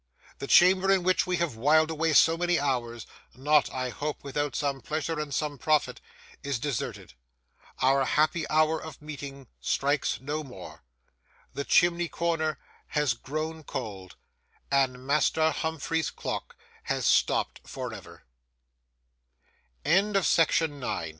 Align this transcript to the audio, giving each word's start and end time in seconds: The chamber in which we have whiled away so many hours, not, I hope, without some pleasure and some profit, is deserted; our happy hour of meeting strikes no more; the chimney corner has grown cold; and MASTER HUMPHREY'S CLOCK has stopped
The 0.39 0.47
chamber 0.47 0.91
in 0.91 1.03
which 1.03 1.27
we 1.27 1.37
have 1.37 1.55
whiled 1.55 1.91
away 1.91 2.13
so 2.13 2.35
many 2.35 2.59
hours, 2.59 3.05
not, 3.35 3.71
I 3.71 3.89
hope, 3.89 4.23
without 4.23 4.55
some 4.55 4.81
pleasure 4.81 5.19
and 5.19 5.31
some 5.31 5.59
profit, 5.59 6.01
is 6.41 6.57
deserted; 6.57 7.13
our 7.83 8.03
happy 8.05 8.49
hour 8.49 8.81
of 8.81 8.99
meeting 8.99 9.45
strikes 9.59 10.19
no 10.19 10.43
more; 10.43 10.81
the 11.53 11.65
chimney 11.65 12.07
corner 12.07 12.57
has 12.87 13.13
grown 13.13 13.63
cold; 13.63 14.15
and 14.71 15.05
MASTER 15.05 15.51
HUMPHREY'S 15.51 16.09
CLOCK 16.09 16.55
has 16.85 17.05
stopped 17.05 17.61